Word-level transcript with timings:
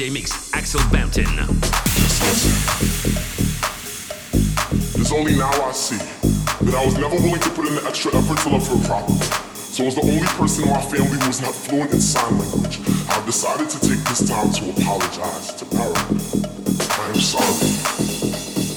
DJ 0.00 0.12
Mix, 0.14 0.50
Axel 0.54 0.80
Bampton. 0.90 1.28
It's 4.96 5.12
only 5.12 5.36
now 5.36 5.52
I 5.52 5.72
see 5.72 6.00
that 6.64 6.72
I 6.72 6.82
was 6.86 6.96
never 6.96 7.16
willing 7.16 7.40
to 7.40 7.50
put 7.50 7.68
in 7.68 7.74
the 7.76 7.84
extra 7.84 8.08
effort 8.16 8.40
to 8.44 8.48
love 8.48 8.64
her 8.64 8.80
properly. 8.88 9.20
So 9.52 9.84
as 9.84 9.94
the 9.96 10.00
only 10.00 10.24
person 10.40 10.64
in 10.64 10.72
my 10.72 10.80
family 10.80 11.20
who 11.20 11.26
was 11.28 11.44
not 11.44 11.52
fluent 11.52 11.92
in 11.92 12.00
sign 12.00 12.32
language, 12.32 12.80
I've 13.12 13.26
decided 13.28 13.68
to 13.68 13.78
take 13.84 14.00
this 14.08 14.24
time 14.24 14.48
to 14.48 14.72
apologize 14.72 15.52
to 15.60 15.68
Para. 15.68 15.92
I 15.92 17.04
am 17.12 17.20
sorry 17.20 17.60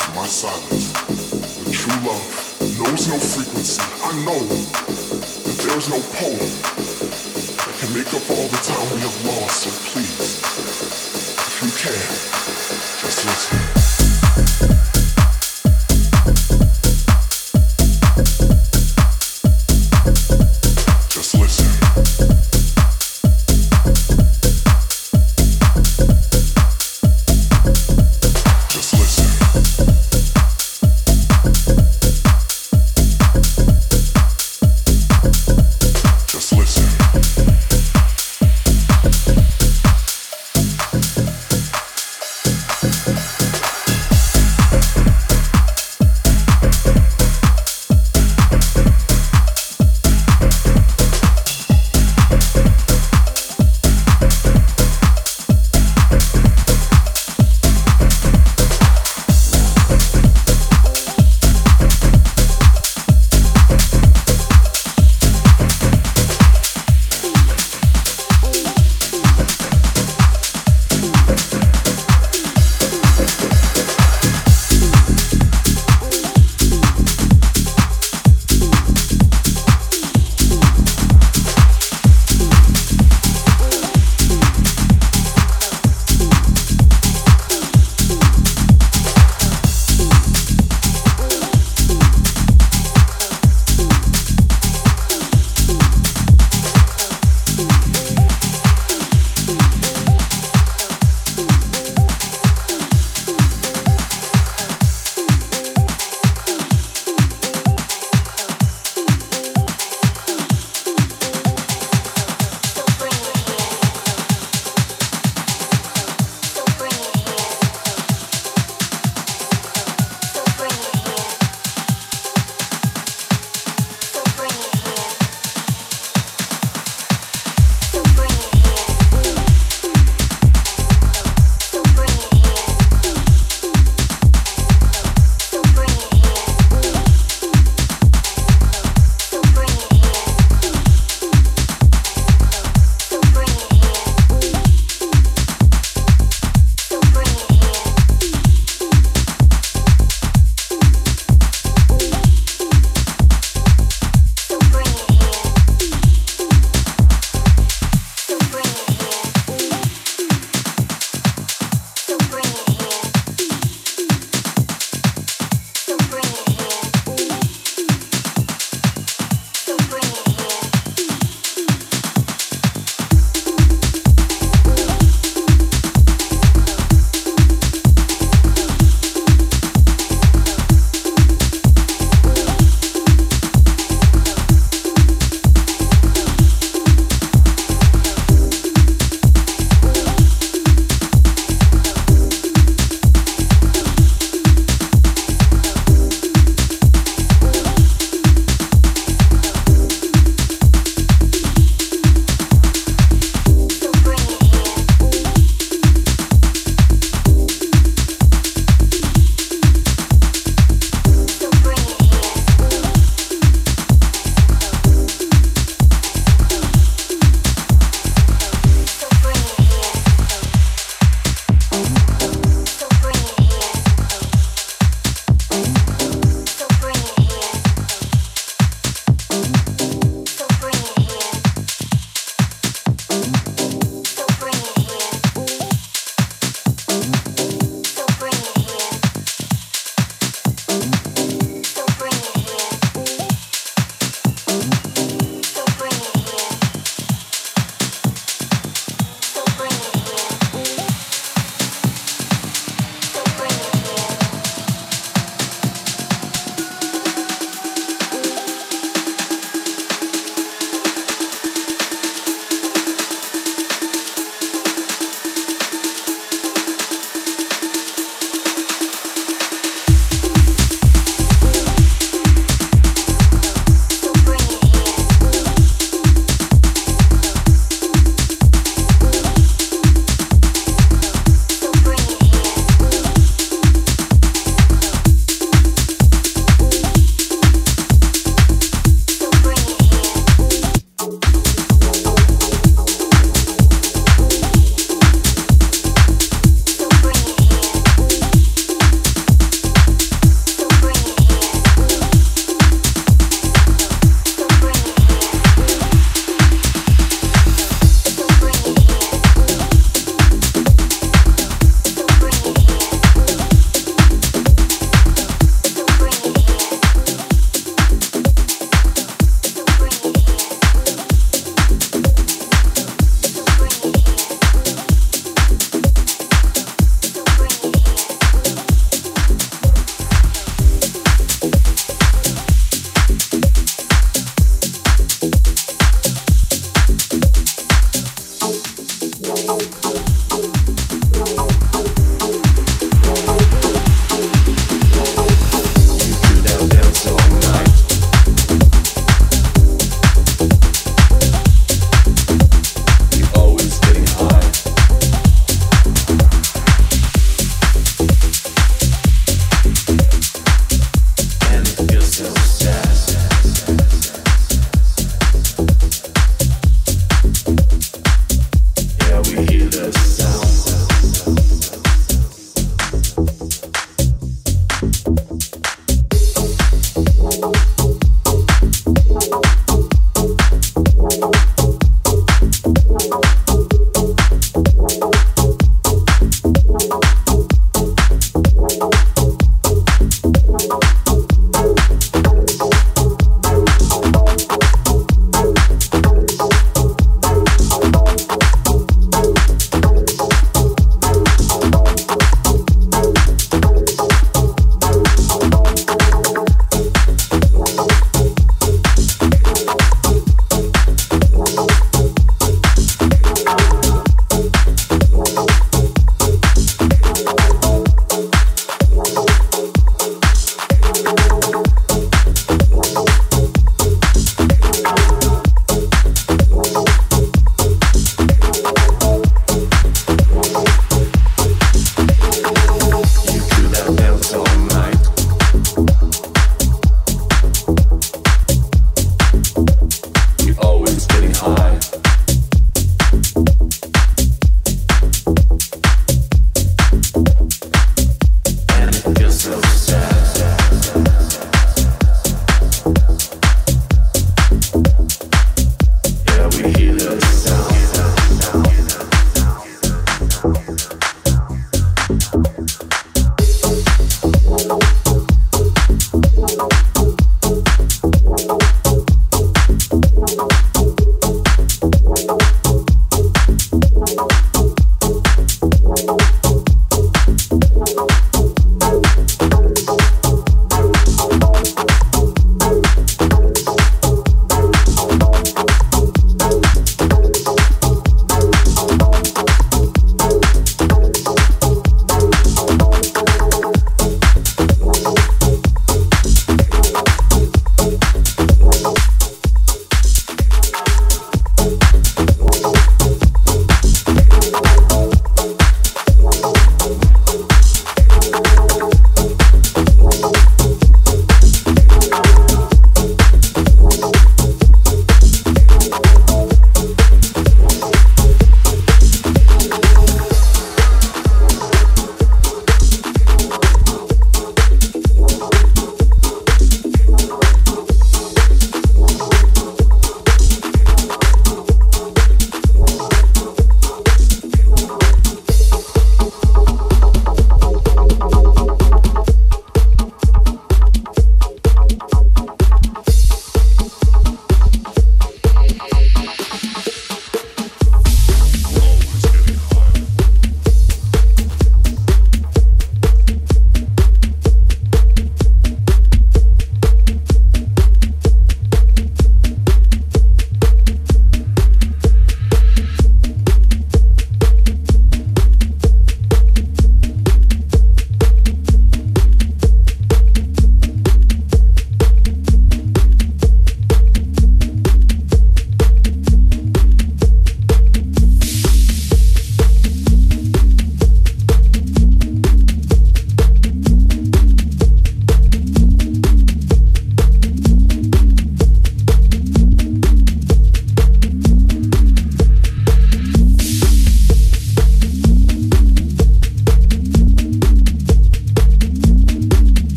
for 0.00 0.12
my 0.16 0.24
silence. 0.24 0.88
But 1.04 1.68
true 1.68 2.00
love 2.00 2.24
knows 2.80 3.12
no 3.12 3.20
frequency. 3.20 3.84
I 4.08 4.16
know 4.24 4.40
that 4.40 5.56
there 5.68 5.76
is 5.76 5.84
no 5.92 6.00
poem 6.16 6.48
that 7.60 7.76
can 7.76 7.92
make 7.92 8.08
up 8.08 8.24
all 8.24 8.48
the 8.48 8.60
time 8.64 8.88
we 8.96 9.04
have 9.04 9.16
lost. 9.28 9.68
So 9.68 9.70
please, 9.92 10.09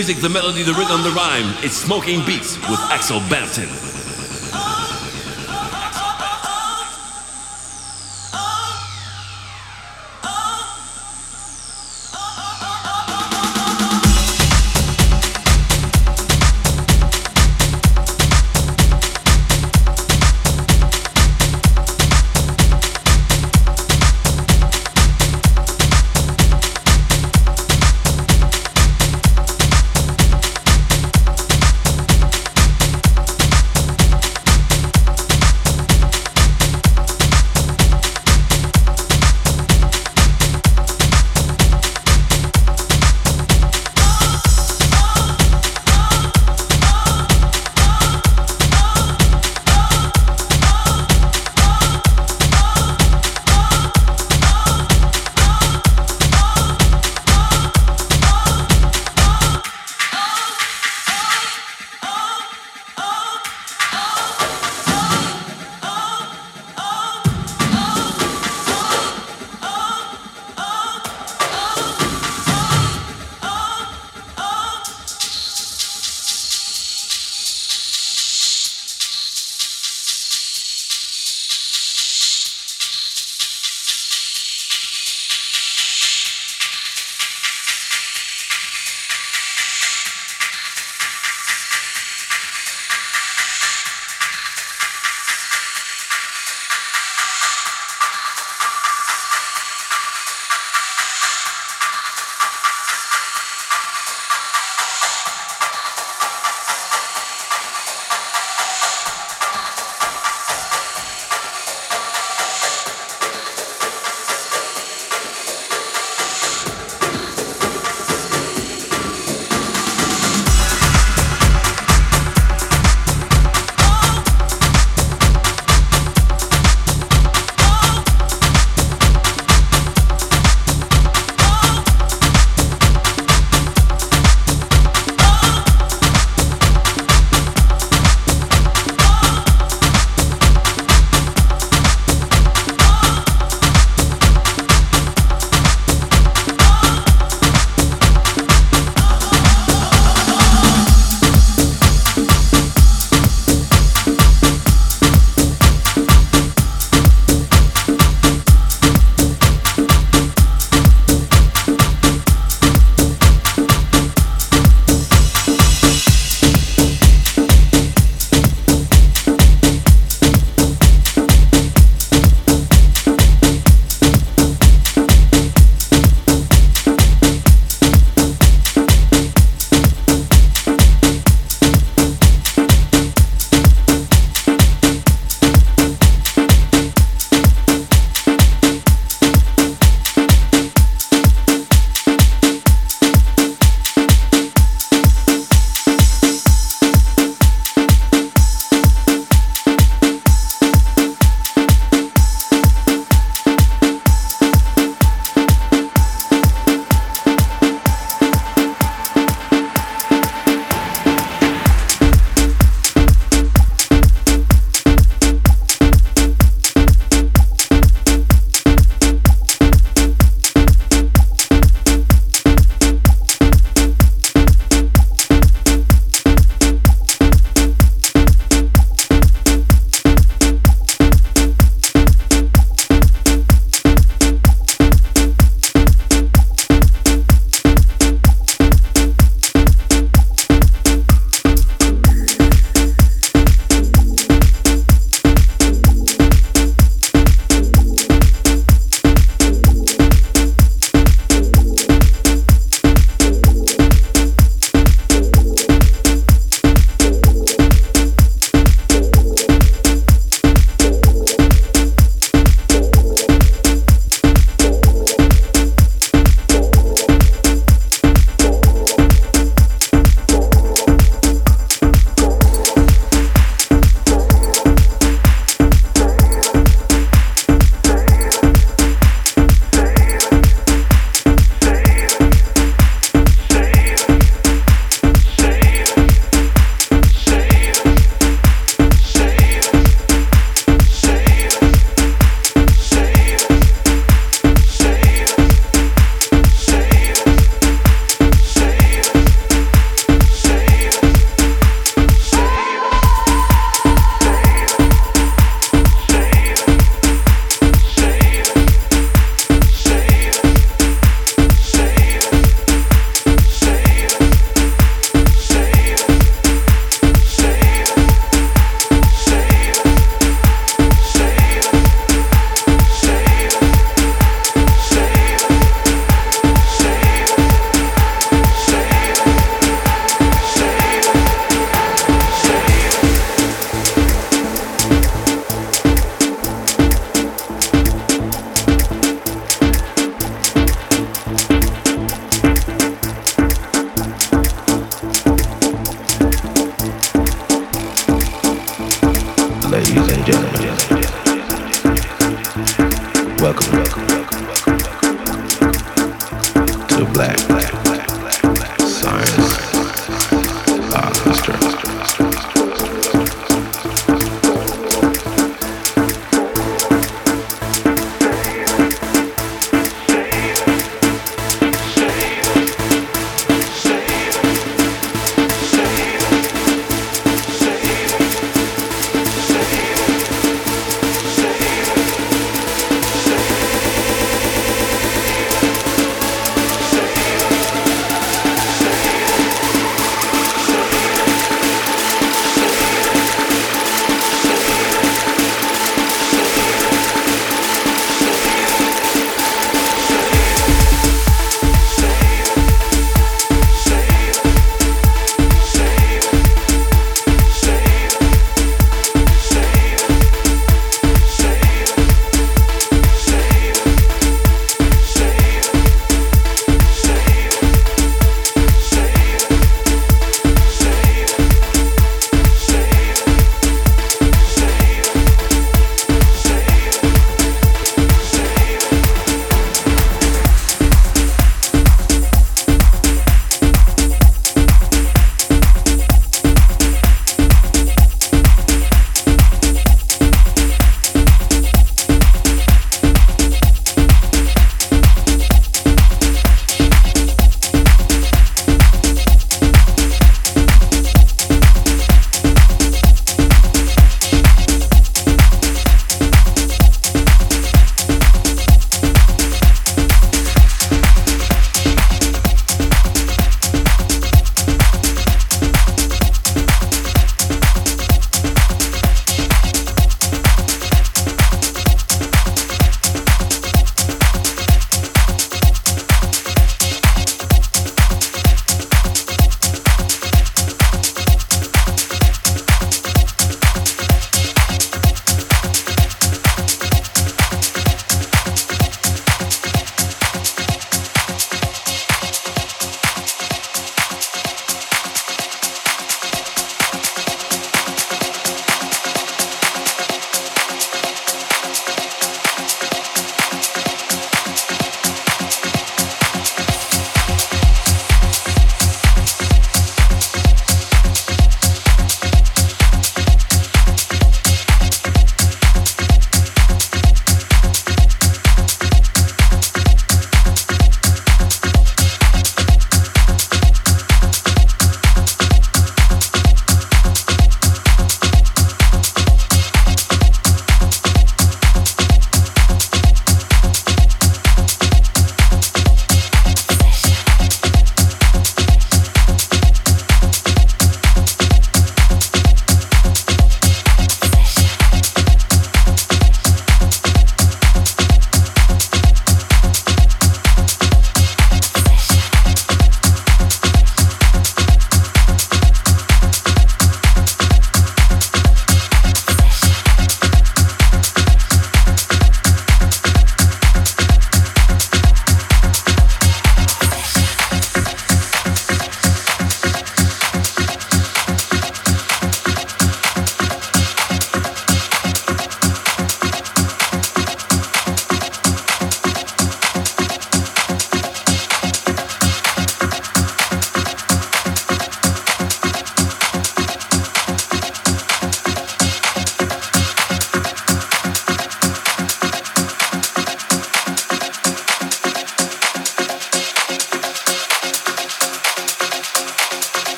music, 0.00 0.16
the 0.22 0.30
melody, 0.30 0.62
the 0.62 0.72
rhythm, 0.72 1.02
the 1.02 1.10
rhyme. 1.10 1.54
It's 1.62 1.76
Smoking 1.76 2.24
Beats 2.24 2.56
with 2.70 2.80
Axel 2.90 3.20
Bampton. 3.28 3.89